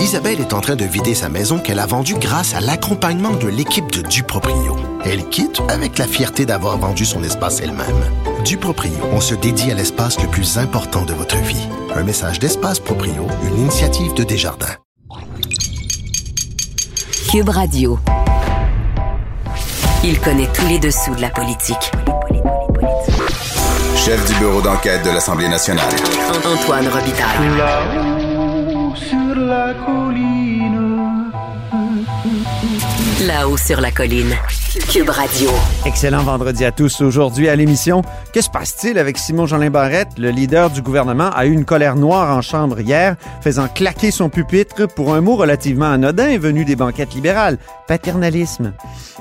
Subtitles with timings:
[0.00, 3.48] Isabelle est en train de vider sa maison qu'elle a vendue grâce à l'accompagnement de
[3.48, 4.74] l'équipe de Duproprio.
[5.04, 7.86] Elle quitte avec la fierté d'avoir vendu son espace elle-même.
[8.42, 11.68] Duproprio, on se dédie à l'espace le plus important de votre vie.
[11.94, 14.76] Un message d'Espace Proprio, une initiative de Desjardins.
[17.30, 17.98] Cube Radio.
[20.02, 21.92] Il connaît tous les dessous de la politique.
[23.96, 25.92] Chef du bureau d'enquête de l'Assemblée nationale.
[26.44, 27.58] Antoine Robitaille.
[27.58, 28.09] Là-haut
[29.34, 31.30] la colline.
[33.26, 34.34] Là-haut sur la colline.
[35.84, 37.00] Excellent vendredi à tous.
[37.00, 38.02] Aujourd'hui à l'émission,
[38.32, 40.16] que se passe-t-il avec Simon-Jolin Barrette?
[40.16, 44.28] Le leader du gouvernement a eu une colère noire en chambre hier, faisant claquer son
[44.28, 48.72] pupitre pour un mot relativement anodin venu des banquettes libérales, paternalisme.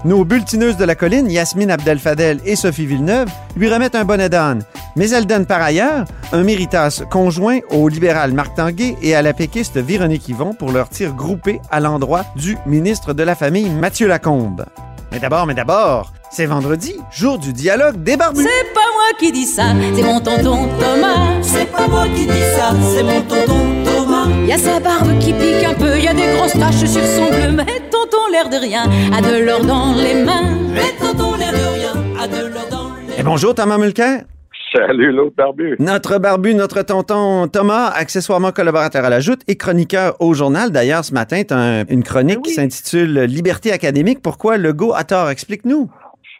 [0.05, 4.61] Nos bulletineuses de la colline, Yasmine Abdel-Fadel et Sophie Villeneuve, lui remettent un bonnet d'âne.
[4.95, 9.33] Mais elles donnent par ailleurs un méritas conjoint au libéral Marc Tanguay et à la
[9.33, 14.07] péquiste Véronique Yvon pour leur tir groupé à l'endroit du ministre de la Famille, Mathieu
[14.07, 14.65] Lacombe.
[15.11, 18.43] Mais d'abord, mais d'abord, c'est vendredi, jour du dialogue des barbus.
[18.43, 19.63] C'est pas moi qui dis ça,
[19.95, 21.41] c'est mon tonton Thomas.
[21.41, 24.27] C'est pas moi qui dis ça, c'est mon tonton Thomas.
[24.45, 27.29] Y a sa barbe qui pique un peu, y a des grosses taches sur son
[27.29, 30.57] bleu, mais tonton l'air de rien, a de l'or dans les mains.
[30.71, 33.17] Mais tonton l'air de rien, a de l'or dans les mains.
[33.17, 34.21] Et bonjour Thomas Mulcair.
[34.73, 35.75] Salut l'autre barbu.
[35.79, 40.71] Notre barbu, notre tonton Thomas, accessoirement collaborateur à la Joute et chroniqueur au journal.
[40.71, 44.21] D'ailleurs, ce matin, tu as une chronique qui s'intitule Liberté académique.
[44.21, 45.29] Pourquoi Legault a tort?
[45.29, 45.89] Explique-nous.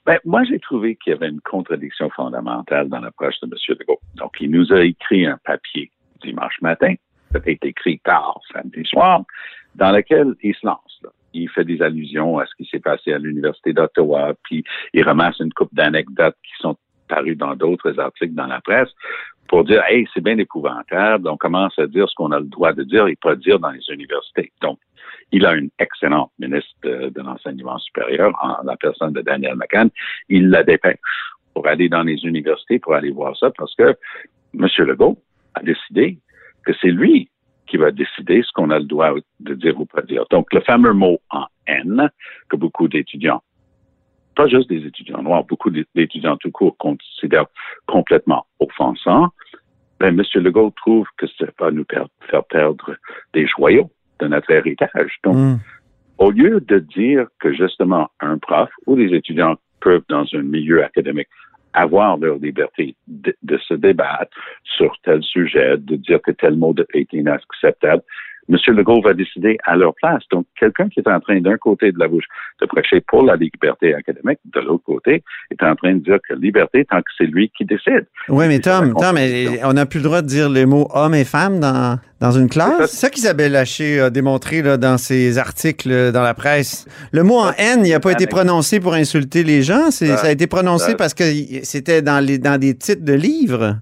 [0.06, 3.78] Ben, moi, j'ai trouvé qu'il y avait une contradiction fondamentale dans l'approche de M.
[3.80, 4.00] Legault.
[4.16, 5.92] Donc, il nous a écrit un papier
[6.24, 6.94] dimanche matin,
[7.34, 9.24] peut-être écrit tard samedi soir,
[9.76, 11.00] dans lequel il se lance.
[11.04, 11.10] Là.
[11.34, 14.64] Il fait des allusions à ce qui s'est passé à l'Université d'Ottawa, puis
[14.94, 16.76] il ramasse une coupe d'anecdotes qui sont
[17.10, 18.90] parues dans d'autres articles dans la presse
[19.50, 22.72] pour dire, hey, c'est bien épouvantable, on commence à dire ce qu'on a le droit
[22.72, 24.52] de dire et pas dire dans les universités.
[24.62, 24.78] Donc,
[25.32, 29.90] il a une excellente ministre de, de l'enseignement supérieur, en la personne de Daniel McCann.
[30.30, 30.98] Il la dépêche
[31.54, 33.96] pour aller dans les universités, pour aller voir ça, parce que
[34.54, 34.68] M.
[34.78, 35.18] Legault
[35.56, 36.20] a décidé
[36.64, 37.30] que c'est lui
[37.68, 40.26] qui va décider ce qu'on a le droit de dire ou pas dire.
[40.32, 42.10] Donc, le fameux mot en N
[42.50, 43.44] que beaucoup d'étudiants,
[44.40, 47.48] pas juste des étudiants noirs, beaucoup d'étudiants tout court considèrent
[47.88, 49.28] complètement offensant,
[50.00, 50.24] ben, M.
[50.42, 52.96] Legault trouve que ça va nous per faire perdre
[53.34, 53.92] des joyaux
[54.22, 55.12] de notre héritage.
[55.26, 55.58] Donc, Mm.
[56.20, 60.86] au lieu de dire que justement un prof ou des étudiants peuvent, dans un milieu
[60.86, 61.28] académique,
[61.74, 64.32] avoir leur liberté de, de se débattre
[64.64, 68.04] sur tel sujet, de dire que tel mot est inacceptable,
[68.50, 68.58] M.
[68.76, 70.24] Legault va décider à leur place.
[70.32, 72.26] Donc, quelqu'un qui est en train, d'un côté de la bouche,
[72.62, 76.34] de prêcher pour la liberté académique, de l'autre côté, est en train de dire que
[76.34, 78.06] liberté, tant que c'est lui qui décide.
[78.28, 79.18] Oui, mais Tom, Tom,
[79.64, 82.50] on n'a plus le droit de dire les mots homme et femme dans, dans une
[82.50, 82.90] classe?
[82.92, 86.86] C'est ça qu'Isabelle Haché a démontré là, dans ses articles euh, dans la presse.
[87.12, 89.92] Le mot en N, il n'a pas été prononcé pour insulter les gens.
[89.92, 91.24] C'est- Ça- Ça a été prononcé ça- parce que
[91.64, 93.78] c'était dans, les, dans des titres de livres.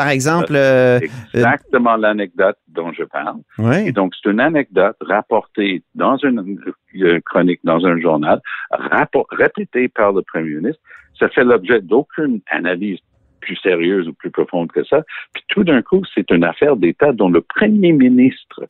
[0.00, 0.98] Par exemple, euh,
[1.34, 3.36] Exactement l'anecdote dont je parle.
[3.58, 3.92] Et oui.
[3.92, 6.58] donc, c'est une anecdote rapportée dans une
[6.96, 8.40] euh, chronique, dans un journal,
[8.70, 10.80] rapport, répétée par le premier ministre.
[11.18, 12.98] Ça fait l'objet d'aucune analyse
[13.42, 15.02] plus sérieuse ou plus profonde que ça.
[15.34, 18.64] Puis tout d'un coup, c'est une affaire d'État dont le premier ministre,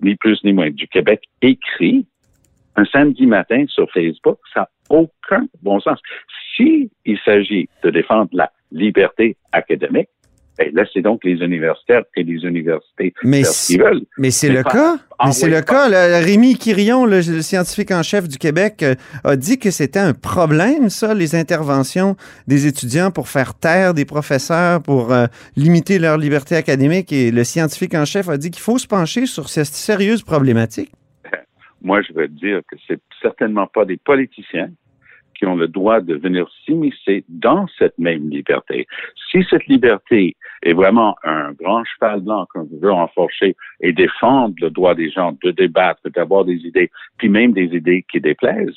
[0.00, 2.06] ni plus ni moins, du Québec, écrit
[2.76, 4.38] un samedi matin sur Facebook.
[4.54, 5.98] Ça n'a aucun bon sens.
[6.56, 10.08] Si il s'agit de défendre la liberté académique,
[10.58, 14.02] ben, laissez donc les universitaires et les universités Mais faire ce qu'ils veulent.
[14.18, 14.96] Mais c'est le pas- cas.
[15.24, 16.20] Mais c'est le pas- cas.
[16.20, 18.94] Rémi Quirion, le, le scientifique en chef du Québec, euh,
[19.24, 22.16] a dit que c'était un problème, ça, les interventions
[22.46, 27.12] des étudiants pour faire taire des professeurs, pour euh, limiter leur liberté académique.
[27.12, 30.92] Et le scientifique en chef a dit qu'il faut se pencher sur cette sérieuse problématique.
[31.82, 34.68] moi, je veux dire que c'est certainement pas des politiciens
[35.40, 38.86] qui ont le droit de venir s'immiscer dans cette même liberté.
[39.30, 44.68] Si cette liberté est vraiment un grand cheval blanc qu'on veut enforcer et défendre le
[44.68, 48.76] droit des gens de débattre, d'avoir des idées, puis même des idées qui déplaisent,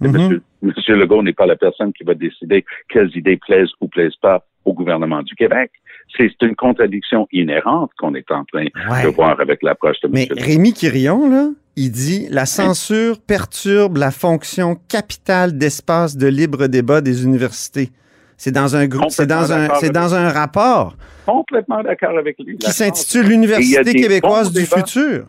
[0.00, 0.12] Mhm.
[0.12, 4.14] monsieur, monsieur Legault n'est pas la personne qui va décider quelles idées plaisent ou plaisent
[4.22, 5.72] pas au gouvernement du Québec.
[6.16, 9.02] C'est une contradiction inhérente qu'on est en train Ouais.
[9.02, 10.46] de voir avec l'approche de Mais monsieur Legault.
[10.46, 11.48] Rémi Quirion, là,
[11.78, 17.90] il dit la censure perturbe la fonction capitale d'espace de libre débat des universités.
[18.36, 22.58] C'est dans un groupe, c'est dans un, c'est dans un rapport Complètement d'accord avec lui.
[22.58, 24.78] qui s'intitule l'Université québécoise du débats.
[24.78, 25.26] futur.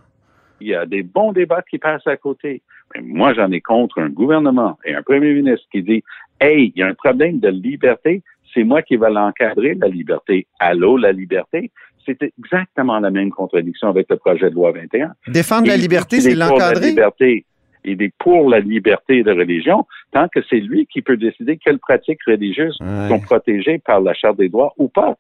[0.60, 2.62] il y a des bons débats qui passent à côté.
[2.96, 6.04] Mais moi, j'en ai contre un gouvernement et un premier ministre qui dit
[6.42, 8.24] Hey, il y a un problème de liberté,
[8.54, 10.48] c'est moi qui vais l'encadrer, la liberté.
[10.60, 11.72] Allô, la liberté?
[12.10, 15.12] C'était exactement la même contradiction avec le projet de loi 21.
[15.28, 17.44] Défendre la liberté, c'est est pour la l'encadrer?
[17.86, 21.80] Il est pour la liberté de religion, tant que c'est lui qui peut décider quelles
[21.80, 23.08] pratiques religieuses Ouais.
[23.08, 25.16] sont protégées par la Charte des droits ou pas.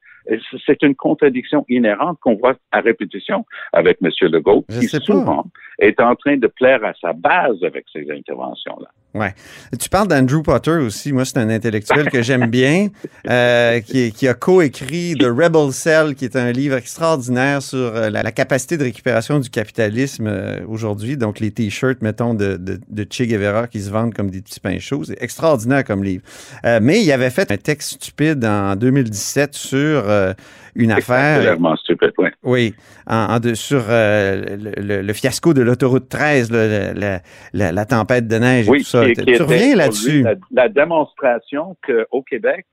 [0.66, 4.10] C'est une contradiction inhérente qu'on voit à répétition avec M.
[4.30, 5.00] Legault, Je qui pas.
[5.00, 5.46] souvent
[5.80, 8.90] est en train de plaire à sa base avec ces interventions-là.
[9.16, 9.34] Ouais.
[9.80, 11.14] Tu parles d'Andrew Potter aussi.
[11.14, 12.90] Moi, c'est un intellectuel que j'aime bien,
[13.28, 18.10] euh, qui, qui a coécrit The Rebel Cell, qui est un livre extraordinaire sur euh,
[18.12, 21.18] la, la capacité de récupération du capitalisme euh, aujourd'hui.
[21.18, 24.60] Donc, les t-shirts, mettons, de, de, de Che Guevara qui se vendent comme des petits
[24.60, 25.06] pains chauds.
[25.06, 26.24] C'est extraordinaire comme livre.
[26.66, 30.34] Euh, mais il avait fait un texte stupide en 2017 sur euh,
[30.76, 31.56] une affaire.
[31.78, 32.30] Stupide, oui.
[32.44, 32.74] Oui,
[33.08, 37.20] en, en de- sur euh, le, le- le fiasco de l'autoroute 13, là,
[37.54, 39.04] la, tempête de neige et tout ça.
[39.06, 40.26] tu reviens là-dessus?
[40.52, 42.66] la démonstration qu'au Québec,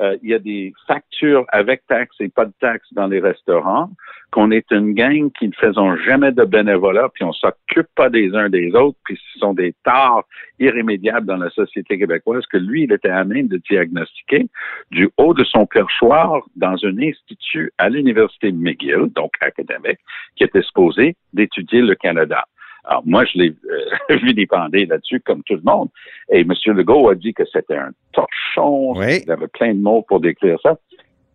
[0.00, 3.90] euh, il y a des factures avec taxes et pas de taxes dans les restaurants,
[4.30, 8.34] qu'on est une gang qui ne faisons jamais de bénévolat, puis on s'occupe pas des
[8.34, 10.24] uns des autres, puis ce sont des torts
[10.58, 14.46] irrémédiables dans la société québécoise que lui, il était à même de diagnostiquer
[14.90, 19.98] du haut de son perchoir dans un institut à l'Université McGill, donc académique,
[20.36, 22.44] qui était supposé d'étudier le Canada.
[22.84, 25.88] Alors, moi, je l'ai euh, vilipendé là-dessus, comme tout le monde.
[26.30, 26.52] Et M.
[26.66, 28.94] Legault a dit que c'était un torchon.
[28.96, 29.22] Oui.
[29.24, 30.76] Il avait plein de mots pour décrire ça.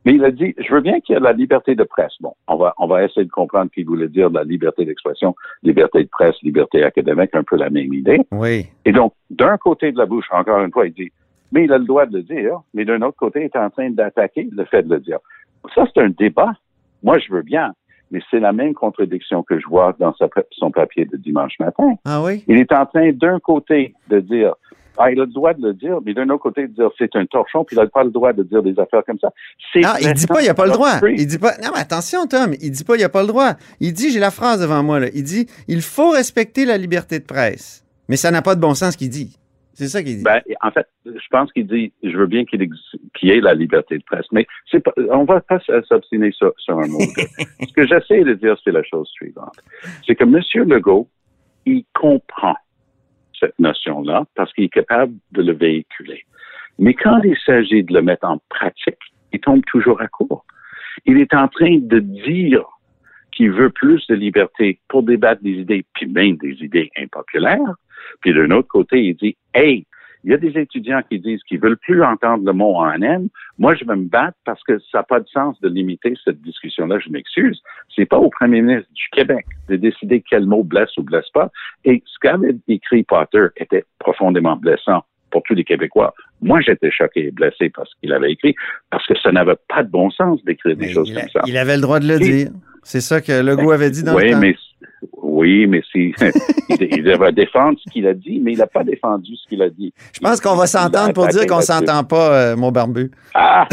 [0.06, 2.14] Mais il a dit, je veux bien qu'il y ait la liberté de presse.
[2.22, 6.02] Bon, on va, on va essayer de comprendre qu'il voulait dire la liberté d'expression, liberté
[6.02, 8.22] de presse, liberté académique, un peu la même idée.
[8.32, 8.68] Oui.
[8.86, 11.12] Et donc, d'un côté de la bouche, encore une fois, il dit,
[11.52, 13.70] mais il a le droit de le dire, mais d'un autre côté, il est en
[13.70, 15.20] train d'attaquer le fait de le dire.
[15.76, 16.54] Ça, c'est un débat.
[17.04, 17.74] Moi, je veux bien,
[18.12, 21.96] mais c'est la même contradiction que je vois dans sa- son papier de dimanche matin.
[22.06, 22.44] Ah oui?
[22.48, 24.54] Il est en train, d'un côté, de dire,
[24.98, 27.16] ah, il a le droit de le dire, mais d'un autre côté, de dire, c'est
[27.16, 29.32] un torchon, puis il n'a pas le droit de dire des affaires comme ça.
[29.84, 31.00] Ah, il dit pas, il a pas le droit.
[31.18, 33.54] Il dit pas, non, mais attention, Tom, il dit pas, il a pas le droit.
[33.80, 35.08] Il dit, j'ai la phrase devant moi, là.
[35.14, 37.84] Il dit, il faut respecter la liberté de presse.
[38.10, 39.38] Mais ça n'a pas de bon sens ce qu'il dit.
[39.78, 40.24] C'est ça qu'il dit.
[40.24, 42.68] Ben, en fait, je pense qu'il dit, je veux bien qu'il
[43.14, 44.48] qu'il y ait la liberté de presse, mais
[44.84, 47.00] pas, on va pas s'obstiner sur, sur un mot.
[47.68, 49.56] Ce que j'essaie de dire, c'est la chose suivante.
[50.08, 50.68] C'est que M.
[50.68, 51.08] Legault,
[51.68, 52.56] il comprend
[53.40, 56.26] cette notion-là parce qu'il est capable de le véhiculer.
[56.80, 58.98] Mais quand il s'agit de le mettre en pratique,
[59.32, 60.44] il tombe toujours à court.
[61.06, 62.66] Il est en train de dire
[63.32, 67.76] qu'il veut plus de liberté pour débattre des idées, puis même des idées impopulaires.
[68.22, 69.86] Puis d'un autre côté, il dit, hey,
[70.24, 73.30] il y a des étudiants qui disent qu'ils veulent plus entendre le mot ANM.
[73.60, 76.42] Moi, je vais me battre parce que ça n'a pas de sens de limiter cette
[76.42, 77.00] discussion-là.
[77.00, 77.62] Je m'excuse.
[77.96, 81.50] C'est pas au premier ministre du Québec de décider quel mot blesse ou blesse pas.
[81.86, 86.14] Et ce qu'avait écrit Potter était profondément blessant pour tous les Québécois.
[86.42, 88.56] Moi, j'étais choqué et blessé parce qu'il avait écrit,
[88.92, 91.42] parce que ça n'avait pas de bon sens d'écrire des Mais choses comme a- ça.
[91.48, 92.50] il avait le droit de le Et- dire.
[92.84, 94.40] C'est ça que Legault avait dit dans oui, le temps.
[94.40, 94.56] mais
[95.22, 96.14] oui, mais si
[96.70, 99.62] il, il devrait défendre ce qu'il a dit, mais il n'a pas défendu ce qu'il
[99.62, 99.94] a dit.
[100.14, 103.12] Je pense qu'on va s'entendre pour dire qu'on s'entend pas, euh, mon barbu.
[103.34, 103.68] Ah,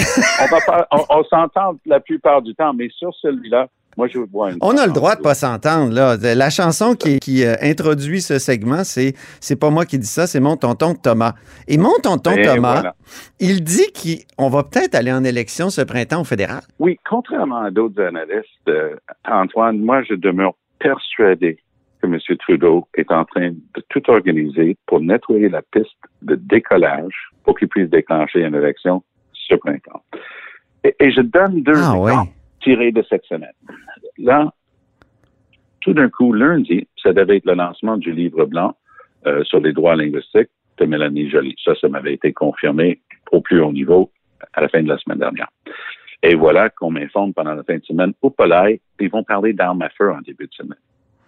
[0.90, 4.58] on, on s'entend la plupart du temps, mais sur celui-là, moi je vois une.
[4.60, 6.16] On a le droit de pas s'entendre, là.
[6.34, 10.26] La chanson qui, qui, euh, introduit ce segment, c'est c'est pas moi qui dis ça,
[10.26, 11.34] c'est mon tonton Thomas.
[11.68, 12.94] Et mon tonton Et Thomas, voilà.
[13.40, 13.92] il dit
[14.36, 16.62] qu'on va peut-être aller en élection ce printemps au fédéral.
[16.78, 18.96] Oui, contrairement à d'autres analystes, euh,
[19.28, 21.58] Antoine, moi je demeure persuadé
[22.02, 22.18] que M.
[22.38, 25.88] Trudeau est en train de tout organiser pour nettoyer la piste
[26.22, 30.02] de décollage pour qu'il puisse déclencher une élection ce printemps.
[30.84, 32.12] Et, et je donne deux Ah ouais.
[32.64, 33.52] Tirés de cette semaine.
[34.18, 34.52] Là,
[35.80, 38.74] tout d'un coup, lundi, ça devait être le lancement du livre blanc
[39.26, 41.54] euh, sur les droits linguistiques de Mélanie Joly.
[41.62, 44.10] Ça, ça m'avait été confirmé au plus haut niveau
[44.54, 45.48] à la fin de la semaine dernière.
[46.22, 49.82] Et voilà qu'on m'informe pendant la fin de semaine au Polaï, ils vont parler d'armes
[49.82, 50.78] à feu en début de semaine.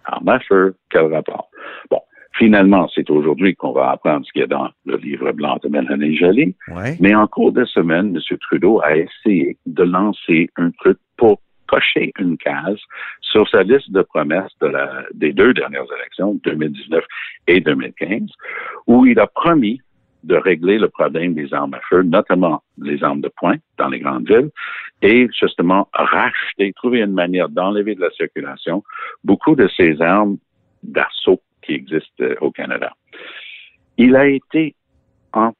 [0.05, 1.49] Armes à feu, quel rapport?
[1.91, 2.01] Bon,
[2.37, 5.69] finalement, c'est aujourd'hui qu'on va apprendre ce qu'il y a dans le livre blanc de
[5.69, 6.55] Mélanie Joly.
[6.69, 6.97] Ouais.
[6.99, 8.37] Mais en cours de semaine, M.
[8.39, 12.79] Trudeau a essayé de lancer un truc pour cocher une case
[13.21, 17.03] sur sa liste de promesses de la, des deux dernières élections, 2019
[17.47, 18.29] et 2015,
[18.87, 19.81] où il a promis
[20.23, 23.99] de régler le problème des armes à feu, notamment les armes de poing dans les
[23.99, 24.49] grandes villes,
[25.01, 28.83] et justement racheter, trouver une manière d'enlever de la circulation
[29.23, 30.37] beaucoup de ces armes
[30.83, 32.93] d'assaut qui existent euh, au Canada.
[33.97, 34.73] Il a été
[35.33, 35.53] en-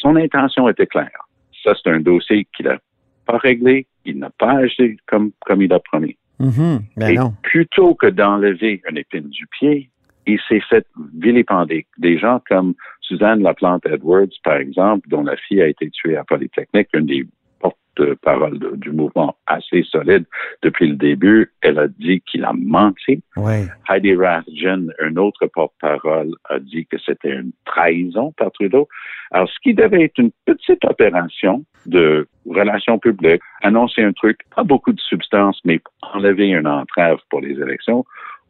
[0.00, 1.26] son intention était claire.
[1.64, 2.78] Ça, c'est un dossier qu'il n'a
[3.26, 6.16] pas réglé, il n'a pas agi comme, comme il a promis.
[6.38, 6.80] Mhm.
[6.96, 7.32] Ben Et non.
[7.42, 9.90] plutôt que d'enlever une épine du pied,
[10.26, 11.86] il s'est fait vilipender.
[11.98, 16.24] Des gens comme Suzanne Laplante Edwards, par exemple, dont la fille a été tuée à
[16.24, 17.26] Polytechnique, une des
[17.60, 20.24] porte-parole du mouvement assez solide
[20.62, 23.22] depuis le début, elle a dit qu'il a menti.
[23.36, 23.66] Ouais.
[23.88, 28.88] Heidi Rathjen, un autre porte-parole, a dit que c'était une trahison par Trudeau.
[29.30, 34.64] Alors, ce qui devait être une petite opération de relations publiques, annoncer un truc, pas
[34.64, 35.80] beaucoup de substance, mais
[36.14, 38.04] enlever une entrave pour les élections,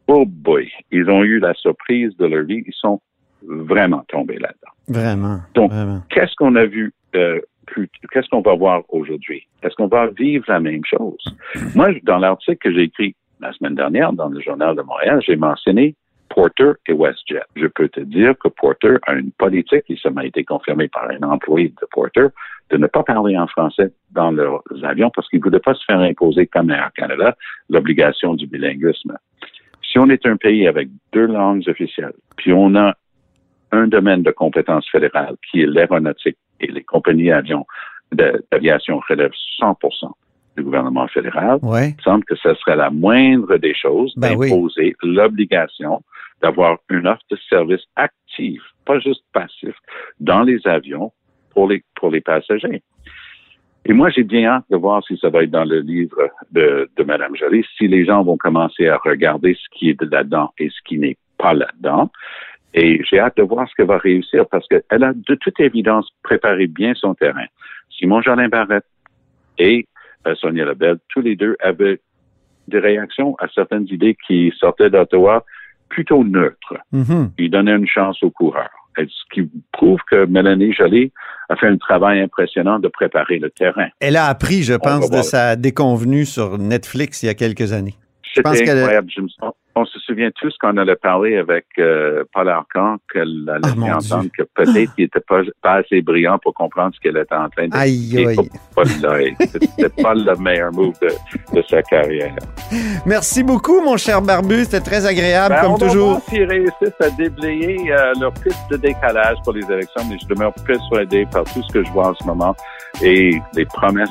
[0.07, 2.63] oh boy, ils ont eu la surprise de leur vie.
[2.65, 3.01] Ils sont
[3.43, 4.71] vraiment tombés là-dedans.
[4.87, 5.39] Vraiment.
[5.53, 5.71] Donc.
[6.09, 7.39] Qu'est-ce qu'on a vu euh,
[8.11, 9.47] Qu'est-ce qu'on va voir aujourd'hui?
[9.63, 11.23] Est-ce qu'on va vivre la même chose?
[11.75, 15.35] Moi, dans l'article que j'ai écrit la semaine dernière dans le Journal de Montréal, j'ai
[15.35, 15.95] mentionné
[16.29, 17.43] Porter et WestJet.
[17.55, 21.09] Je peux te dire que Porter a une politique, et ça m'a été confirmé par
[21.09, 22.27] un employé de Porter,
[22.69, 25.83] de ne pas parler en français dans leurs avions parce qu'ils ne voulaient pas se
[25.85, 27.35] faire imposer, comme Air Canada,
[27.69, 29.17] l'obligation du bilinguisme.
[29.81, 32.93] Si on est un pays avec deux langues officielles, puis on a
[33.71, 37.29] un domaine de compétence fédérale qui est l'aéronautique et les compagnies
[38.11, 40.11] d'aviation relèvent 100%
[40.55, 41.93] du gouvernement fédéral, Ouais.
[41.97, 44.49] il semble que ce serait la moindre des choses Ben oui.
[44.49, 46.01] d'imposer l'obligation
[46.41, 49.75] d'avoir une offre de service active, pas juste passif,
[50.19, 51.11] dans les avions
[51.51, 52.81] pour les, pour les passagers.
[53.85, 56.17] Et moi, j'ai bien hâte de voir si ça va être dans le livre
[56.51, 60.51] de, de Mme Joly, si les gens vont commencer à regarder ce qui est là-dedans
[60.57, 62.11] et ce qui n'est pas là-dedans.
[62.73, 66.09] Et j'ai hâte de voir ce qu'elle va réussir parce qu'elle a de toute évidence
[66.23, 67.45] préparé bien son terrain.
[67.89, 68.85] Simon Jolin Barrette
[69.57, 69.87] et
[70.27, 71.99] euh, Sonia Lebel, tous les deux avaient
[72.67, 75.45] des réactions à certaines idées qui sortaient d'Ottawa
[75.89, 76.77] plutôt neutres.
[76.91, 77.31] Mhm.
[77.37, 78.69] Ils donnaient une chance aux coureurs.
[78.97, 81.11] Et ce qui prouve que Mélanie Joly
[81.49, 83.87] a fait un travail impressionnant de préparer le terrain.
[83.99, 87.95] Elle a appris, je pense, de sa déconvenue sur Netflix il y a quelques années.
[88.45, 89.09] C'était incroyable.
[89.15, 93.47] Je me sens- on se souvient tous qu'on allait parler avec euh, Paul Arcan, qu'elle
[93.47, 94.31] allait Ah, entendre Dieu.
[94.35, 97.67] que peut-être qu'il n'était pas, pas assez brillant pour comprendre ce qu'elle était en train
[97.67, 98.35] de Aïe, aïe.
[98.39, 101.09] Et C'était pas le meilleur move de,
[101.55, 102.33] de sa carrière.
[103.05, 104.63] Merci beaucoup, mon cher Barbu.
[104.63, 106.21] C'était très agréable, Ben, comme on toujours.
[106.27, 110.53] s'ils réussissent à déblayer euh, leur piste de décalage pour les élections, mais je demeure
[110.65, 112.55] persuadé par tout ce que je vois en ce moment
[113.03, 114.09] et les promesses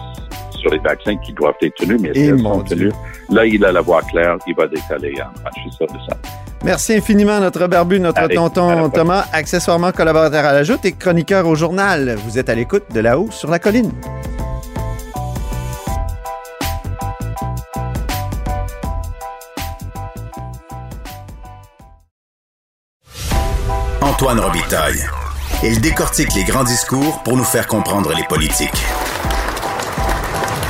[0.67, 2.77] sur les vaccins qui doivent être tenues, mais elles mon sont Dieu.
[2.77, 2.93] tenues,
[3.31, 5.15] là, il a la voix claire, il va décaler.
[5.21, 5.31] hein.
[5.57, 6.17] Je suis sûr de ça.
[6.65, 8.91] Merci infiniment, notre Barbu, notre Allez, tonton.
[8.91, 12.17] Thomas, accessoirement collaborateur à la Joute et chroniqueur au journal.
[12.27, 13.93] Vous êtes à l'écoute de là-haut sur la colline.
[24.01, 25.05] Antoine Robitaille.
[25.63, 28.85] Il décortique les grands discours pour nous faire comprendre les politiques.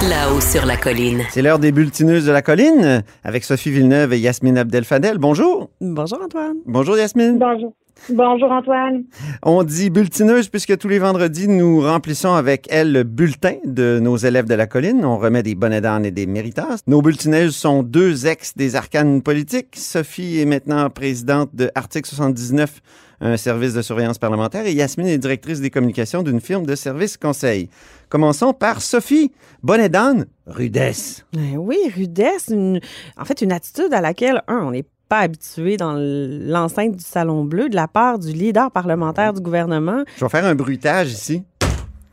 [0.03, 1.23] Là-haut sur la colline.
[1.31, 5.17] C'est l'heure des bulletineuses de la colline avec Sophie Villeneuve et Yasmine Abdel-Fadel.
[5.17, 5.71] Bonjour.
[5.81, 6.57] Bonjour Antoine.
[6.67, 7.39] Bonjour Yasmine.
[7.39, 7.73] Bonjour.
[8.11, 9.05] Bonjour Antoine.
[9.43, 14.17] On dit bulletineuses puisque tous les vendredis, nous remplissons avec elle le bulletin de nos
[14.17, 15.05] élèves de la colline.
[15.05, 16.77] On remet des bonnets d'âne et des méritas.
[16.87, 19.75] Nos bulletineuses sont deux ex des arcanes politiques.
[19.77, 22.81] Sophie est maintenant présidente de Article 79,
[23.23, 27.17] un service de surveillance parlementaire, et Yasmine est directrice des communications d'une firme de services
[27.17, 27.71] conseil.
[28.09, 29.33] Commençons par Sophie.
[29.63, 31.25] Bonnet d'âne, rudesse.
[31.33, 32.81] Ben oui, rudesse, une-
[33.19, 37.45] en fait, une attitude à laquelle, un, on n'est pas habitué dans l'enceinte du Salon
[37.45, 40.03] Bleu de la part du leader parlementaire du gouvernement.
[40.17, 41.43] Je vais faire un bruitage ici.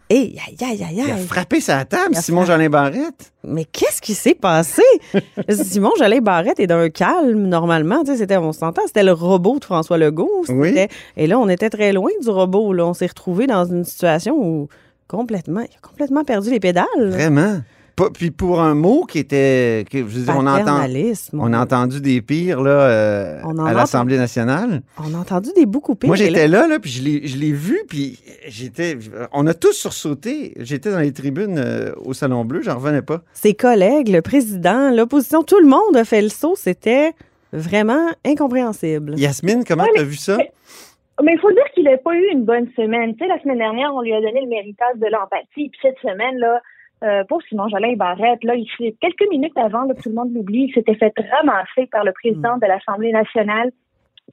[0.09, 2.53] Et aïe, aïe, aïe, Il a frappé sa table, Il a Simon frappé.
[2.53, 3.33] Jolin Barrette.
[3.43, 4.83] Mais qu'est-ce qui s'est passé?
[5.50, 8.03] Simon Jolin Barrette est d'un calme, normalement.
[8.05, 10.43] C'était, on s'entend, c'était le robot de François Legault.
[10.50, 10.77] Oui.
[11.17, 12.73] Et là, on était très loin du robot.
[12.73, 12.85] Là.
[12.85, 14.67] On s'est retrouvé dans une situation où
[15.07, 16.85] complètement, il a complètement perdu les pédales.
[16.97, 17.62] Vraiment?
[17.95, 19.85] Pas- puis pour un mot qui était.
[19.91, 21.39] que, je veux dire, on, entend, Paternalisme.
[21.39, 24.81] on a entendu des pires là, euh, On à l'Assemblée nationale.
[24.97, 26.07] On a entendu des beaucoup pires.
[26.07, 28.97] Moi, j'étais là, là, puis je l'ai- vu, puis j'étais.
[29.31, 30.53] On a tous sursauté.
[30.57, 33.21] J'étais dans les tribunes euh, au Salon Bleu, j'en revenais pas.
[33.33, 36.55] ses collègues, le président, l'opposition, tout le monde a fait le saut.
[36.55, 37.12] C'était
[37.51, 39.13] vraiment incompréhensible.
[39.19, 40.38] Yasmine, comment Ouais, t'as mais- vu ça?
[41.23, 43.13] Mais il faut dire qu'il n'a pas eu une bonne semaine.
[43.13, 45.69] Tu sais, la semaine dernière, on lui a donné le méritage de l'empathie.
[45.69, 46.59] Puis cette semaine, là,
[47.03, 48.67] euh, pour Simon Jolin Barrette, là, il
[49.00, 52.57] quelques minutes avant, là, tout le monde l'oublie, il s'était fait ramasser par le président
[52.57, 53.72] de l'Assemblée nationale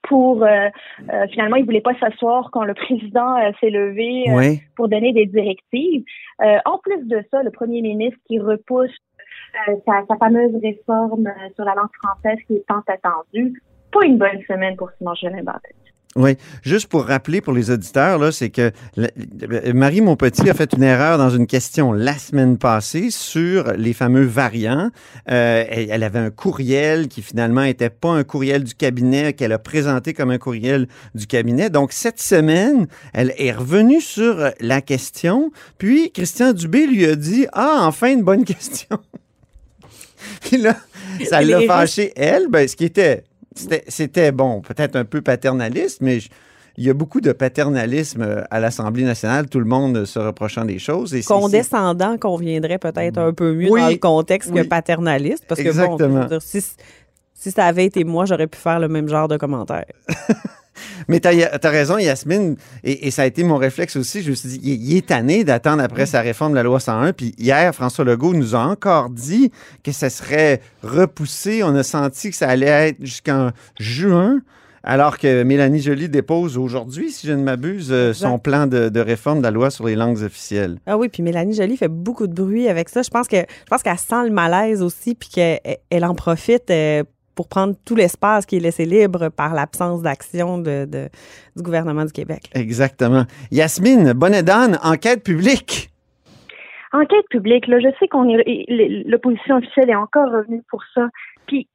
[0.03, 0.69] pour euh,
[1.13, 4.61] euh, finalement il voulait pas s'asseoir quand le président euh, s'est levé Oui.
[4.77, 6.05] pour donner des directives.
[6.65, 8.95] En plus de ça, le premier ministre qui repousse
[9.85, 13.63] sa, sa fameuse réforme sur la langue française qui est tant attendue.
[13.93, 15.75] Pas une bonne semaine pour Simon Jolin Barrette.
[16.17, 19.11] Oui, juste pour rappeler pour les auditeurs, là, c'est que la-
[19.73, 24.25] Marie Monpetit a fait une erreur dans une question la semaine passée sur les fameux
[24.25, 24.91] variants.
[25.31, 29.53] Euh, elle, elle avait un courriel qui finalement n'était pas un courriel du cabinet, qu'elle
[29.53, 31.71] a présenté comme un courriel du cabinet.
[31.71, 37.47] Donc, cette semaine, elle est revenue sur la question, puis Christian Dubé lui a dit
[37.53, 38.99] «Ah, enfin une bonne question!»
[40.43, 40.77] Puis là,
[41.29, 43.23] ça l'a fâché, elle, ben, ce qui était
[43.55, 46.29] c'était- bon, peut-être un peu paternaliste, mais je-
[46.77, 50.19] il y a beaucoup de paternalisme euh, à l'Assemblée nationale, tout le monde euh, se
[50.19, 51.15] reprochant des choses.
[51.15, 54.63] Et Condescendant conviendrait peut-être un peu mieux Oui, dans le contexte oui.
[54.63, 55.45] que paternaliste.
[55.49, 56.63] Parce que bon, dire, si,
[57.41, 59.87] si ça avait été moi, j'aurais pu faire le même genre de commentaire.
[61.09, 64.23] Mais tu as, raison, Yasmine, et, et ça a été mon réflexe aussi.
[64.23, 66.81] Je me suis dit, il, il est tanné d'attendre après sa réforme de la loi
[66.81, 67.15] 101.
[67.15, 69.51] Puis hier, François Legault nous a encore dit
[69.83, 71.63] que ça serait repoussé.
[71.63, 74.41] On a senti que ça allait être jusqu'en juin.
[74.83, 79.01] Alors que Mélanie Joly dépose aujourd'hui, si je ne m'abuse, euh, son plan de, de
[79.01, 80.79] réforme de la loi sur les langues officielles.
[80.87, 83.03] Ah oui, puis Mélanie Joly fait beaucoup de bruit avec ça.
[83.03, 86.71] Je pense que je pense qu'elle sent le malaise aussi, puis qu'elle elle en profite
[86.71, 91.09] euh, pour prendre tout l'espace qui est laissé libre par l'absence d'action de, de-
[91.57, 92.51] du gouvernement du Québec.
[92.55, 93.25] Exactement.
[93.51, 95.91] Yasmine, Bonnet-Donne, enquête publique.
[96.93, 101.09] Enquête publique, là, je sais qu'on est l'opposition officielle est encore revenue pour ça.
[101.47, 101.69] Puis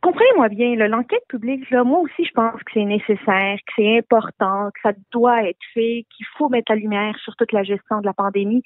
[0.00, 4.70] comprenez-moi bien, l'enquête publique, là, moi aussi je pense que c'est nécessaire, que c'est important,
[4.72, 8.06] que ça doit être fait, qu'il faut mettre la lumière sur toute la gestion de
[8.06, 8.62] la pandémie.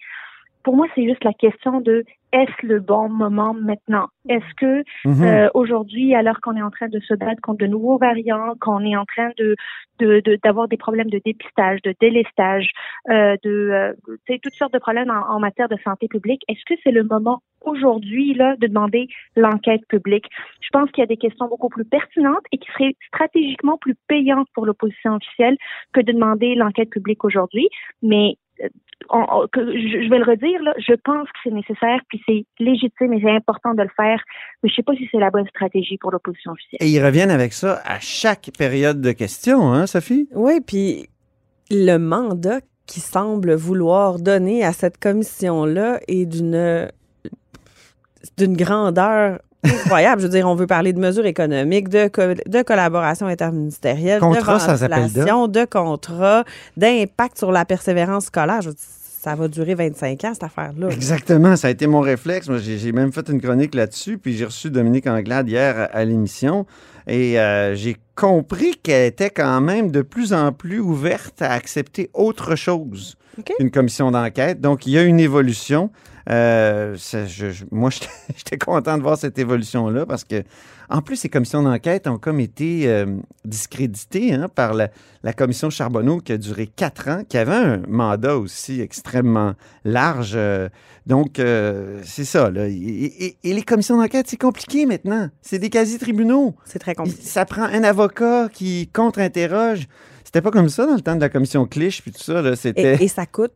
[0.64, 4.08] Pour moi, c'est juste la question de est-ce le bon moment maintenant?
[4.28, 5.24] Est-ce que Mhm.
[5.24, 8.84] euh, aujourd'hui, alors qu'on est en train de se battre contre de nouveaux variants, qu'on
[8.84, 9.56] est en train de
[10.00, 12.70] de- de- d'avoir des problèmes de dépistage, de délestage,
[13.10, 16.42] euh, de euh, tu sais, toutes sortes de problèmes en, en matière de santé publique,
[16.46, 20.26] est-ce que c'est le moment aujourd'hui là de demander l'enquête publique?
[20.60, 23.96] Je pense qu'il y a des questions beaucoup plus pertinentes et qui seraient stratégiquement plus
[24.06, 25.56] payantes pour l'opposition officielle
[25.92, 27.68] que de demander l'enquête publique aujourd'hui,
[28.00, 28.36] mais
[29.10, 32.20] on- on- que je, je vais le redire, là, je pense que c'est nécessaire, puis
[32.26, 34.22] c'est légitime et c'est important de le faire,
[34.62, 36.78] mais je sais pas si c'est la bonne stratégie pour l'opposition officielle.
[36.82, 40.28] Et ils reviennent avec ça à chaque période de questions, hein, Sophie?
[40.34, 41.08] Oui, puis
[41.70, 46.88] le mandat qui semble vouloir donner à cette commission-là est d'une
[48.36, 50.20] d'une grandeur incroyable.
[50.22, 54.58] Je veux dire, on veut parler de mesures économiques, de, co- de collaboration interministérielle, Contrat
[54.58, 56.44] de ventilation, de contrat,
[56.76, 58.62] d'impact sur la persévérance scolaire.
[58.62, 58.82] Je veux dire,
[59.20, 60.88] ça va durer 25 ans, cette affaire-là.
[60.90, 62.48] Exactement, ça a été mon réflexe.
[62.48, 66.04] Moi, j'ai même fait une chronique là-dessus, puis j'ai reçu Dominique Anglade hier à, à
[66.04, 66.66] l'émission,
[67.08, 72.10] et euh, j'ai compris qu'elle était quand même de plus en plus ouverte à accepter
[72.14, 73.16] autre chose
[73.58, 74.60] Qu'une commission d'enquête.
[74.60, 75.90] Donc, il y a une évolution.
[76.30, 77.88] Euh, ça, je- je- moi,
[78.36, 80.42] j'étais- content de voir cette évolution-là parce que,
[80.90, 83.06] en plus, ces commissions d'enquête ont comme été euh,
[83.46, 84.90] discréditées hein, par la,
[85.22, 90.32] la commission Charbonneau qui a duré quatre ans, qui avait un mandat aussi extrêmement large.
[90.34, 90.68] euh,
[91.06, 91.40] donc,
[92.04, 92.50] c'est ça.
[92.50, 92.68] Là.
[92.68, 95.28] Et, et- et les commissions d'enquête, c'est compliqué maintenant.
[95.40, 96.54] C'est des quasi-tribunaux.
[96.66, 97.22] C'est très compliqué.
[97.22, 99.86] Ça prend un avocat qui contre-interroge.
[100.28, 102.42] C'était pas comme ça dans le temps de la commission Clich puis tout ça.
[102.42, 102.54] là.
[102.54, 102.96] C'était.
[102.96, 103.54] Et, et ça coûte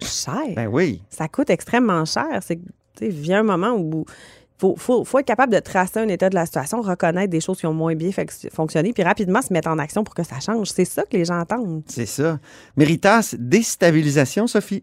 [0.00, 0.54] cher.
[0.56, 1.02] Ben oui.
[1.10, 2.24] ça coûte extrêmement cher.
[2.40, 4.12] C'est que, tu sais, il vient un moment où il
[4.58, 7.58] faut, faut, faut être capable de tracer un état de la situation, reconnaître des choses
[7.58, 10.40] qui ont moins bien fonc- fonctionné, puis rapidement se mettre en action pour que ça
[10.40, 10.70] change.
[10.70, 11.82] C'est ça que les gens attendent.
[11.86, 12.38] C'est ça.
[12.78, 14.82] Méritas, déstabilisation, Sophie.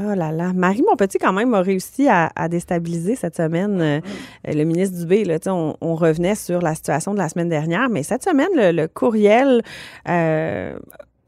[0.00, 0.52] Oh là là.
[0.54, 4.00] Marie Monpetit, quand même, a réussi à, à déstabiliser cette semaine euh,
[4.46, 5.24] le ministre Dubé.
[5.24, 8.72] Là, on, on revenait sur la situation de la semaine dernière, mais cette semaine, le,
[8.72, 9.62] le courriel
[10.08, 10.78] euh,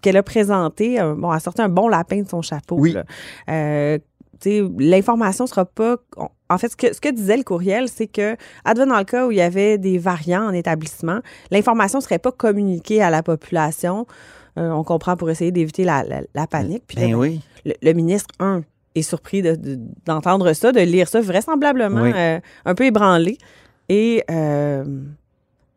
[0.03, 2.77] qu'elle a présenté, euh, bon, a sorti un bon lapin de son chapeau.
[2.79, 2.97] Oui.
[4.79, 5.97] L'information sera pas.
[6.17, 9.05] on- En fait, ce que, ce que disait le courriel, c'est que, advenant dans le
[9.05, 13.11] cas où il y avait des variants en établissement, l'information ne serait pas communiquée à
[13.11, 14.07] la population.
[14.59, 16.85] Euh, on comprend pour essayer d'éviter la, la- la panique.
[16.87, 17.41] Puis là, Ben oui.
[17.65, 18.63] le, le ministre, un,
[18.95, 22.13] est surpris de- de- d'entendre ça, de lire ça, vraisemblablement Oui.
[22.15, 23.39] euh, un peu ébranlé,
[23.89, 24.85] et euh,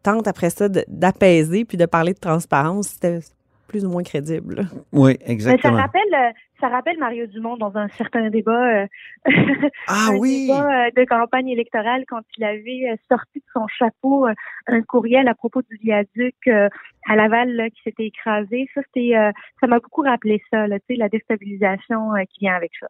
[0.04, 2.90] tente après ça de- d'apaiser puis de parler de transparence.
[2.90, 3.20] C'était
[3.68, 4.68] plus ou moins crédible.
[4.94, 5.78] Oui, Mais ça exactement.
[5.78, 8.88] rappelle, ça rappelle Mario Dumont dans un certain débat, euh,
[9.88, 10.48] Ah un oui.
[10.48, 14.28] débat euh, de campagne électorale quand il avait euh, sorti de son chapeau
[14.68, 16.70] un courriel à propos du viaduc euh,
[17.08, 18.68] à Laval là, qui s'était écrasé.
[18.74, 22.56] Ça, c'était, euh, ça m'a beaucoup rappelé ça, là, tu sais, la déstabilisation qui vient
[22.56, 22.88] avec ça.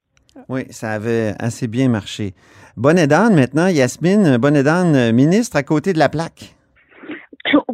[0.50, 2.34] Oui, ça avait assez bien marché.
[2.76, 6.57] Bonnet d'âne maintenant, Yasmine, Bonnet d'âne, ministre à côté de la plaque.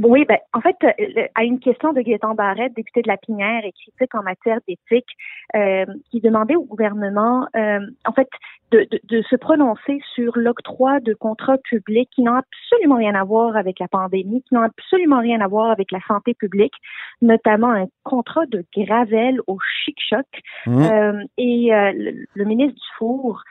[0.01, 3.63] Oui, ben, en fait, euh, à une question de Gaétan Barrette, député de la Pinière
[3.63, 5.09] et critique en matière d'éthique,
[5.55, 8.27] euh, qui demandait au gouvernement, euh, en fait,
[8.71, 13.23] de, de, de, se prononcer sur l'octroi de contrats publics qui n'ont absolument rien à
[13.23, 16.73] voir avec la pandémie, qui n'ont absolument rien à voir avec la santé publique,
[17.21, 20.25] notamment un contrat de Gravel au Chic-Choc.
[20.65, 20.81] Mmh.
[20.81, 23.43] Euh, et euh, le, le ministre Dufour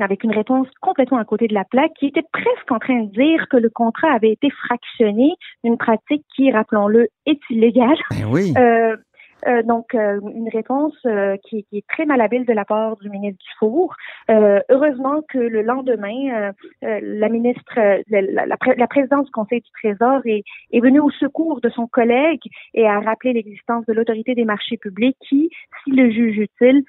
[0.00, 3.10] avec une réponse complètement à côté de la plaque, qui était presque en train de
[3.10, 7.96] dire que le contrat avait été fractionné, une pratique qui, rappelons-le, est illégale.
[8.10, 8.52] Ben oui.
[8.56, 8.96] Euh,
[9.46, 13.10] euh, donc, euh, une réponse euh, qui, qui, est très malhabile de la part du
[13.10, 13.94] ministre Dufour.
[14.30, 16.52] Euh, heureusement que le lendemain,
[16.82, 21.10] euh, la ministre, la, la, la, présidente du Conseil du Trésor est, est, venue au
[21.10, 22.42] secours de son collègue
[22.74, 25.50] et a rappelé l'existence de l'autorité des marchés publics qui,
[25.82, 26.84] s'il le juge utile,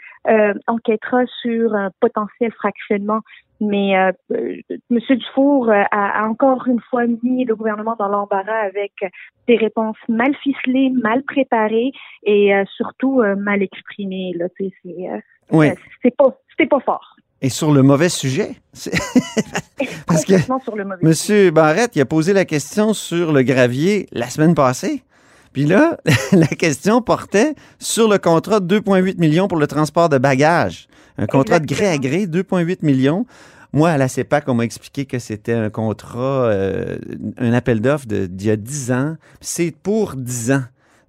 [0.67, 3.21] enquêtera sur un potentiel fractionnement
[3.61, 4.11] mais euh,
[4.91, 4.99] M.
[5.09, 8.93] Dufour a, a, encore une fois mis le gouvernement dans l'embarras avec
[9.47, 11.91] des réponses mal ficelées, mal préparées
[12.23, 14.33] et euh, surtout euh, mal exprimées.
[14.35, 14.71] Là, c'est,
[15.51, 15.67] oui.
[16.01, 17.15] c'est pas, c'était pas fort.
[17.41, 18.55] Et sur le mauvais sujet?
[20.07, 21.51] Parce que sur le mauvais M.
[21.51, 25.03] Barrette, il a posé la question sur le gravier la semaine passée.
[25.55, 25.95] Puis là,
[26.33, 30.89] la question portait sur le contrat de 2,8 millions pour le transport de bagages.
[31.17, 31.93] Un contrat Exactement.
[31.93, 33.25] de gré à gré, 2,8 millions.
[33.71, 36.97] Moi, à la CEPAC, on m'a expliqué que c'était un contrat, euh,
[37.37, 39.15] un appel d'offres d'il y a 10 ans.
[39.39, 40.63] C'est pour 10 ans.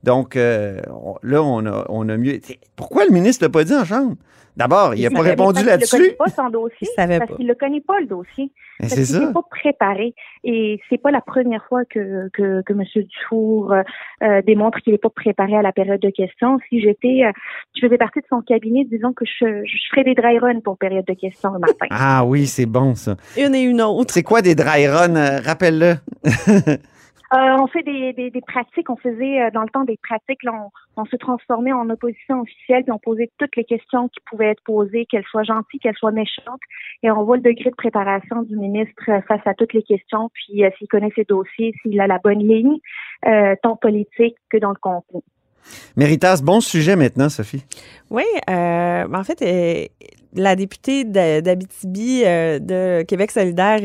[0.04, 0.80] Donc, euh,
[1.24, 2.38] là, on a, on a mieux.
[2.76, 4.14] Pourquoi le ministre ne l'a pas dit en chambre?
[4.56, 5.96] D'abord, il n'a pas répondu là-dessus.
[5.96, 6.88] Il ne connaît pas son dossier.
[6.96, 7.36] savait parce pas.
[7.36, 8.50] qu'il ne le connaît pas, le dossier.
[8.80, 9.20] C'est qu'il ça.
[9.20, 10.14] n'est pas préparé.
[10.44, 12.82] Et c'est pas la première fois que, que, que M.
[12.94, 13.74] Dufour
[14.22, 16.58] euh, démontre qu'il n'est pas préparé à la période de questions.
[16.68, 17.32] Si j'étais, euh,
[17.74, 20.78] je faisais partie de son cabinet, disons que je, je ferais des dry runs pour
[20.78, 21.86] période de questions le matin.
[21.90, 23.16] Ah oui, c'est bon, ça.
[23.36, 24.14] Une et une autre.
[24.14, 25.16] C'est quoi des dry runs?
[25.16, 25.96] Euh, Rappelle-le?
[27.34, 30.42] Euh, on fait des, des, des, pratiques, on faisait euh, dans le temps des pratiques,
[30.44, 34.20] là, on, on, se transformait en opposition officielle, puis on posait toutes les questions qui
[34.30, 36.60] pouvaient être posées, qu'elles soient gentilles, qu'elles soient méchantes,
[37.02, 40.30] et on voit le degré de préparation du ministre euh, face à toutes les questions,
[40.34, 42.76] puis euh, s'il connaît ses dossiers, s'il a la bonne ligne,
[43.26, 45.22] euh, tant politique que dans le contenu.
[45.96, 47.64] Méritas, bon sujet maintenant, Sophie.
[48.10, 49.86] Oui, euh, en fait, euh,
[50.34, 53.80] la députée d'Abitibi euh, de Québec solidaire,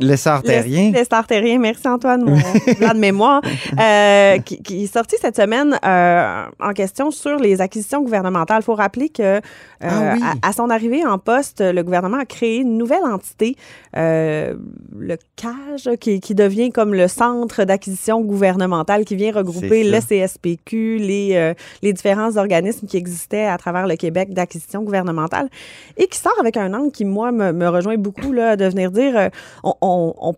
[0.00, 0.90] euh, Émilise Lessard-Terrien.
[0.92, 3.42] Lessard-Terrien, merci Antoine, mon de mémoire,
[3.78, 8.62] euh, qui, qui, est sorti cette semaine euh, en question sur les acquisitions gouvernementales.
[8.62, 9.40] Il faut rappeler que euh,
[9.82, 10.22] ah oui.
[10.42, 13.56] à, à, son arrivée en poste, le gouvernement a créé une nouvelle entité,
[13.96, 14.54] euh,
[14.96, 20.98] le CAGE, qui, qui, devient comme le centre d'acquisition gouvernementale qui vient regrouper le CSPQ,
[20.98, 25.48] les, euh, les différents organismes qui existaient à travers le Québec d'acquisition gouvernementale
[25.96, 28.90] et qui sort avec un angle qui, moi, me, me rejoint beaucoup, là, de venir
[28.90, 29.28] dire euh,
[29.62, 30.34] on, on, on,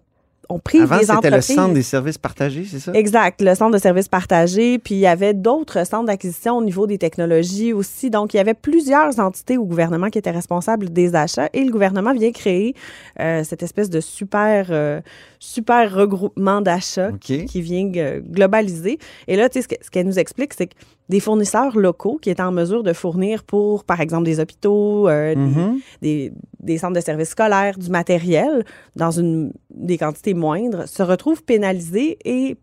[0.49, 1.17] on prive Avant, entreprises.
[1.23, 2.93] c'était le centre des services partagés, c'est ça?
[2.93, 4.79] Exact, le centre de services partagés.
[4.79, 8.11] Puis il y avait d'autres centres d'acquisition au niveau des technologies aussi.
[8.11, 11.71] Donc, il y avait plusieurs entités au gouvernement qui étaient responsables des achats et le
[11.71, 12.75] gouvernement vient créer
[13.21, 15.01] euh, cette espèce de super, euh,
[15.41, 17.47] super regroupement d'achats okay.
[17.47, 18.99] qui vient euh, globaliser.
[19.27, 20.75] Et là, tu sais, ce qu'elle nous explique, c'est que
[21.09, 25.35] des fournisseurs locaux qui étaient en mesure de fournir pour, par exemple, des hôpitaux, euh,
[25.35, 25.81] mm -hmm.
[26.03, 31.03] des, des, des, centres de services scolaires, du matériel dans une, des quantités moindres, se
[31.03, 32.57] retrouvent pénalisés et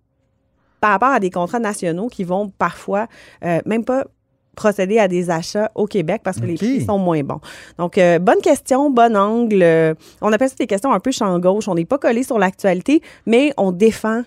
[0.80, 3.08] par rapport à des contrats nationaux qui vont parfois
[3.44, 4.06] euh, même pas
[4.58, 6.52] procéder à des achats au Québec parce que okay.
[6.52, 7.40] les prix sont moins bons.
[7.78, 9.64] Donc, euh, bonne question, bon angle.
[9.64, 11.70] Euh, on appelle ça des questions un peu champ gauche.
[11.70, 14.24] On n'est pas collé sur l'actualité, mais on défend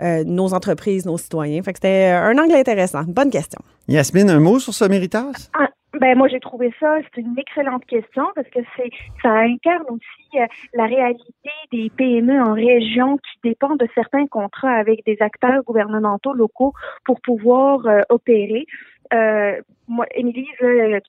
[0.00, 1.62] euh, nos entreprises, nos citoyens.
[1.62, 3.02] Fait que c'était un angle intéressant.
[3.06, 3.60] Bonne question.
[3.88, 5.34] Yasmine, un mot sur ce méritage?
[5.58, 5.68] Ah,
[6.00, 8.90] ben moi j'ai trouvé ça, c'est une excellente question parce que c'est
[9.22, 14.72] ça incarne aussi euh, la réalité des PME en région qui dépendent de certains contrats
[14.72, 16.72] avec des acteurs gouvernementaux locaux
[17.04, 18.64] pour pouvoir euh, opérer.
[19.12, 20.48] Euh, moi, Émilie,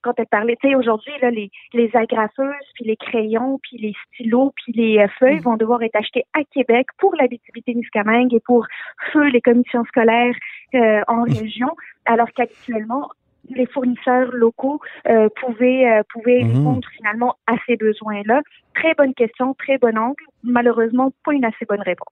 [0.01, 3.93] quand elle parlait, tu sais, aujourd'hui, là, les, les agrafeuses, puis les crayons, puis les
[4.07, 8.65] stylos, puis les euh, feuilles vont devoir être achetés à Québec pour l'Abitibi-Témiscamingue et pour
[9.11, 10.35] feu les commissions scolaires
[10.75, 11.69] euh, en région,
[12.05, 13.09] alors qu'habituellement,
[13.49, 14.79] les fournisseurs locaux
[15.09, 16.57] euh, pouvaient, euh, pouvaient Mhm.
[16.57, 18.41] répondre finalement à ces besoins-là.
[18.73, 20.23] Très bonne question, très bon angle.
[20.43, 22.07] Malheureusement, pas une assez bonne réponse.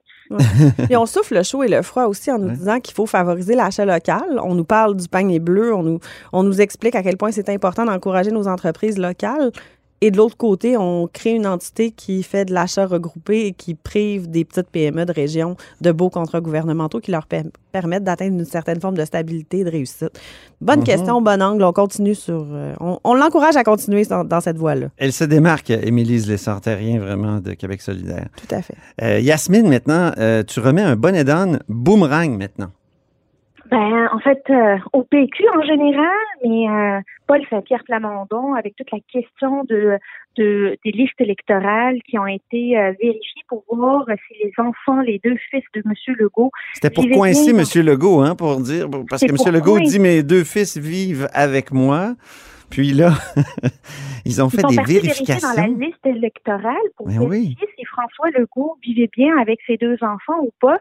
[0.85, 2.53] Puis on souffle le chaud et le froid aussi en nous Ouais.
[2.53, 4.39] disant qu'il faut favoriser l'achat local.
[4.43, 5.99] On nous parle du panier bleu, on nous,
[6.33, 9.51] on nous explique à quel point c'est important d'encourager nos entreprises locales.
[10.03, 13.75] Et de l'autre côté, on crée une entité qui fait de l'achat regroupé et qui
[13.75, 18.33] prive des petites PME de région de beaux contrats gouvernementaux qui leur per- permettent d'atteindre
[18.39, 20.19] une certaine forme de stabilité et de réussite.
[20.59, 20.85] Bonne Mhm.
[20.85, 21.63] question, bon angle.
[21.63, 22.47] On continue sur.
[22.51, 24.87] euh, on on l'encourage à continuer dans, dans cette voie-là.
[24.97, 28.27] Elle se démarque, Émilie Lessard-Terrien, vraiment, de Québec solidaire.
[28.37, 28.75] Tout à fait.
[29.03, 32.71] Euh, Yasmine, maintenant, euh, tu remets un bonnet d'âne boomerang maintenant.
[33.71, 36.11] Ben, en fait, euh, au PQ en général,
[36.43, 39.97] mais euh, Paul Saint-Pierre Plamondon, avec toute la question de,
[40.37, 45.21] de des listes électorales qui ont été euh, vérifiées pour voir si les enfants, les
[45.23, 45.93] deux fils de M.
[46.19, 47.85] Legault, C'était pour coincer M.
[47.85, 49.53] Legault, hein, pour dire, parce que M.
[49.53, 52.15] Legault dit mes deux fils vivent avec moi.
[52.71, 53.11] Puis là,
[54.25, 55.77] ils ont ils fait sont des vérifier dans la vérifications.
[55.77, 57.29] liste électorale pour Ben oui.
[57.29, 60.79] vérifier si François Legault vivait bien avec ses deux enfants ou pas.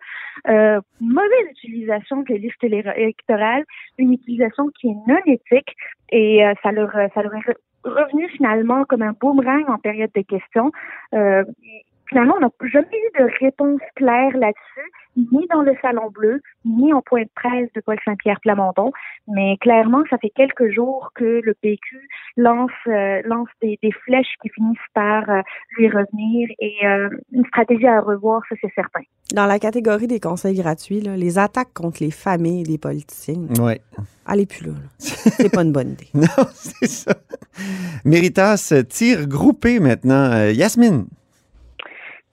[0.48, 3.64] Euh, mauvaise utilisation de la liste électorale,
[3.98, 5.74] une utilisation qui est non éthique
[6.10, 10.10] et euh, ça leur ça leur est re- revenu finalement comme un boomerang en période
[10.14, 10.70] de questions.
[11.14, 11.44] Euh,
[12.10, 14.90] finalement, on n'a jamais eu de réponse claire là-dessus,
[15.32, 18.92] ni dans le Salon Bleu, ni en point de presse de Paul Saint-Pierre Plamondon.
[19.28, 21.98] Mais clairement, ça fait quelques jours que le PQ
[22.36, 25.40] lance euh, lance des, des flèches qui finissent par euh,
[25.78, 29.00] lui revenir et euh, une stratégie à revoir, ça c'est certain.
[29.34, 33.74] Dans la catégorie des conseils gratuits, là, les attaques contre les familles des politiciens, Oui.
[34.26, 34.72] allez plus là.
[34.72, 34.88] là.
[34.98, 36.08] C'est pas une bonne idée.
[36.14, 37.14] Non, c'est ça.
[38.04, 40.30] Méritas tire groupé maintenant.
[40.32, 41.06] Euh, Yasmine.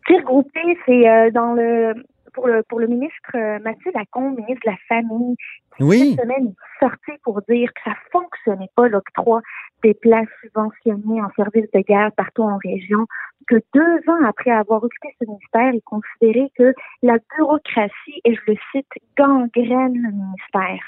[0.07, 1.93] Tir groupé, c'est euh, dans le
[2.33, 5.35] pour le pour le ministre euh, Mathieu Lacombe, ministre de la Famille,
[5.79, 6.15] Oui.
[6.15, 9.41] cette semaine est sorti pour dire que ça fonctionnait pas l'octroi
[9.83, 13.05] des places subventionnées en service de garde partout en région,
[13.47, 18.41] que deux ans après avoir occupé ce ministère, il considérait que la bureaucratie, et je
[18.47, 20.83] le cite, gangrène le ministère.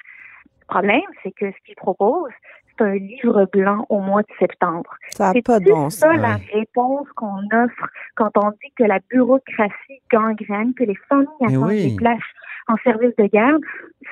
[0.62, 2.32] Le problème, c'est que ce qu'il propose,
[2.82, 4.90] un livre blanc au mois de septembre.
[5.10, 6.22] Ça n'a C'est pas de bon ça sens.
[6.22, 11.48] la réponse qu'on offre quand on dit que la bureaucratie gangrène, que les familles Mais
[11.56, 11.92] attendent oui.
[11.92, 12.20] des places
[12.68, 13.62] en service de garde.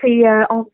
[0.02, 0.66] C'est euh, on,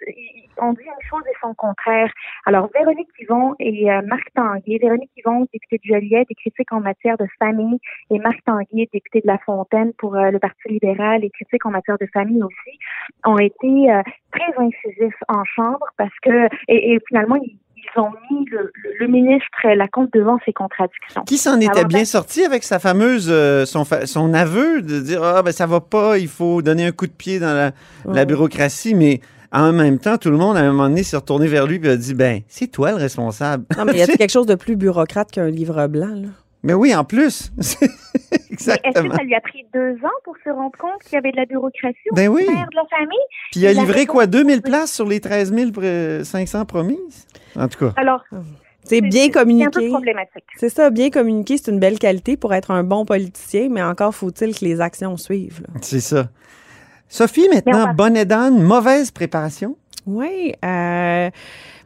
[0.61, 2.11] on dit une chose et son contraire.
[2.45, 6.79] Alors Véronique Yvon et euh, Marc Tanguay, Véronique Yvon, députée de Joliette, et critique en
[6.81, 7.79] matière de famille,
[8.11, 11.71] et Marc Tanguay, député de La Fontaine pour euh, le Parti libéral et critique en
[11.71, 12.77] matière de famille aussi,
[13.25, 14.01] ont été euh,
[14.31, 18.89] très incisifs en chambre parce que et, et finalement ils, ils ont mis le, le,
[18.99, 21.23] le ministre Lacombe devant ses contradictions.
[21.23, 25.43] Qui s'en était bien sorti avec sa fameuse, euh, son, son aveu de dire Ah,
[25.43, 27.71] ben ça va pas, il faut donner un coup de pied dans
[28.05, 29.19] la, bureaucratie, mais
[29.51, 31.89] en même temps, tout le monde, à un moment donné, s'est retourné vers lui et
[31.89, 33.65] a dit Ben, c'est toi le responsable.
[33.77, 36.29] Non, mais y a quelque chose de plus bureaucrate qu'un livre blanc, là?
[36.65, 37.51] Mais oui, en plus.
[37.57, 39.15] Mais Est-ce que Exactement.
[39.15, 41.45] ça lui a pris deux ans pour se rendre compte qu'il y avait de la
[41.45, 42.45] bureaucratie au Ben oui.
[42.45, 43.17] de la famille?
[43.51, 45.53] Puis il a livré quoi, 2000 places sur les 13
[46.23, 47.27] 500 promises?
[47.55, 47.93] En tout cas.
[47.95, 48.23] Alors,
[48.83, 49.89] C'est bien c'est un peu communiqué.
[49.89, 50.43] problématique.
[50.57, 54.13] C'est ça, bien communiqué, c'est une belle qualité pour être un bon politicien, mais encore
[54.13, 55.61] faut-il que les actions suivent.
[55.61, 55.79] là.
[55.81, 56.29] C'est ça.
[57.07, 59.77] Sophie, maintenant, bonne et mauvaise préparation?
[60.05, 60.53] Oui.
[60.65, 61.29] Euh,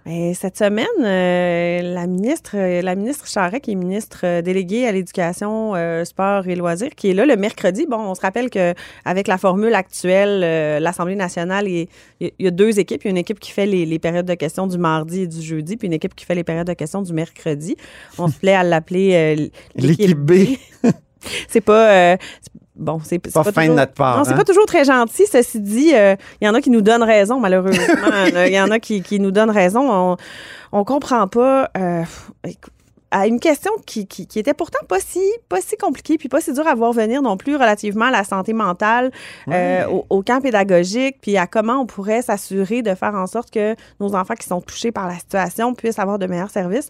[0.07, 4.87] ben, cette semaine, euh, la ministre, euh, la ministre Charest, qui est ministre euh, déléguée
[4.87, 7.85] à l'éducation, euh, sport et loisirs, qui est là le mercredi.
[7.89, 11.89] Bon, on se rappelle que avec la formule actuelle, euh, l'Assemblée nationale, il
[12.21, 13.03] y, a deux équipes.
[13.03, 15.27] Il y a une équipe qui fait les, les périodes de questions du mardi et
[15.27, 17.75] du jeudi, puis une équipe qui fait les périodes de questions du mercredi.
[18.17, 20.55] On se plaît à l'appeler L'équipe B.
[21.49, 22.15] C'est pas.
[22.77, 24.37] Bon, c'est Pas fin de notre part, Non, c'est hein?
[24.37, 25.25] pas toujours très gentil.
[25.25, 27.83] Ceci dit, euh, il y en a qui nous donnent raison, malheureusement.
[28.45, 29.89] Il y en a qui, qui nous donnent raison.
[29.91, 30.17] On,
[30.71, 31.69] on comprend pas.
[31.77, 32.03] euh,
[33.09, 36.41] à une question qui, qui, qui était pourtant pas si, pas si compliquée, puis pas
[36.41, 39.11] si dure à voir venir non plus relativement à la santé mentale,
[39.47, 43.49] euh, au, au camp pédagogique, puis à comment on pourrait s'assurer de faire en sorte
[43.49, 46.89] que nos enfants qui sont touchés par la situation puissent avoir de meilleurs services.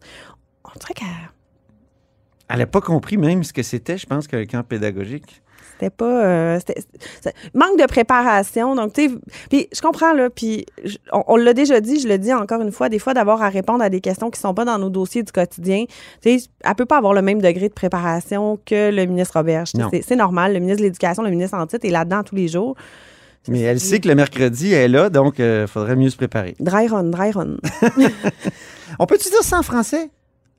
[0.65, 1.08] On dirait qu'elle
[2.50, 5.43] Elle n'a pas compris même ce que c'était, je pense, qu'un camp pédagogique.
[5.80, 6.26] C'était pas.
[6.26, 6.60] euh,
[7.54, 8.76] manque de préparation.
[8.76, 9.16] Donc, tu sais,
[9.50, 10.66] puis je comprends, là, puis
[11.12, 13.50] on, on l'a déjà dit, je le dis encore une fois, des fois, d'avoir à
[13.50, 15.86] répondre à des questions qui sont pas dans nos dossiers du quotidien,
[16.22, 19.72] tu sais, elle peut pas avoir le même degré de préparation que le ministre Roberge.
[20.04, 20.54] C'est normal.
[20.54, 22.76] Le ministre de l'Éducation, le ministre en titre est là-dedans tous les jours.
[23.48, 26.56] Mais elle sait que le mercredi, elle est là, donc il faudrait mieux se préparer.
[26.60, 27.58] Dry run, dry run.
[29.00, 30.10] On peut-tu dire ça en français?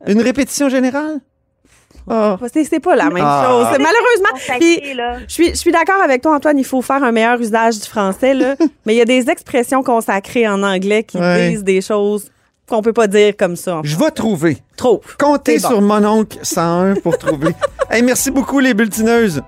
[0.06, 1.18] Une répétition générale?
[2.10, 2.38] Ah.
[2.52, 3.44] C'est pas la même Ah.
[3.48, 3.66] chose.
[3.78, 4.58] Malheureusement.
[4.58, 4.80] Puis,
[5.28, 7.86] je suis, je suis d'accord avec toi, Antoine, il faut faire un meilleur usage du
[7.88, 8.54] français, là.
[8.86, 11.50] mais il y a des expressions consacrées en anglais qui Ouais.
[11.50, 12.30] disent des choses
[12.68, 13.80] qu'on peut pas dire comme ça.
[13.82, 14.58] Je vais trouver.
[14.76, 15.00] Trop.
[15.18, 15.68] Comptez bon.
[15.68, 17.52] sur mon oncle 101 pour trouver.
[17.90, 19.40] Hey, merci beaucoup, les bulletineuses.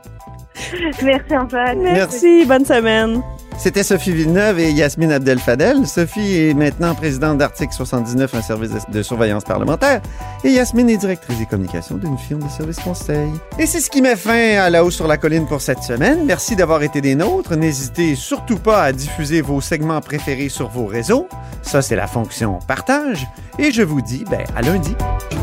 [1.02, 1.80] Merci Antoine.
[1.82, 3.22] Merci, bonne semaine.
[3.60, 5.86] C'était Sophie Villeneuve et Yasmine Abdel-Fadel.
[5.86, 10.00] Sophie est maintenant présidente d'Article 79, un service de, surveillance parlementaire.
[10.44, 13.28] Et Yasmine est directrice des communications d'une firme de services conseil.
[13.58, 16.24] Et c'est ce qui met fin à La Haut sur la Colline pour cette semaine.
[16.24, 17.54] Merci d'avoir été des nôtres.
[17.54, 21.28] N'hésitez surtout pas à diffuser vos segments préférés sur vos réseaux.
[21.60, 23.26] Ça, c'est la fonction partage.
[23.58, 24.94] Et je vous dis, ben, à lundi.